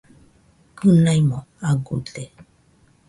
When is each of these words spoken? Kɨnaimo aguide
Kɨnaimo 0.77 1.39
aguide 1.69 2.23